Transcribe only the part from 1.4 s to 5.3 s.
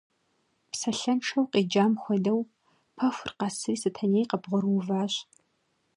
къеджам хуэдэу, пэхур къэсри Сэтэней къыбгъурыуващ.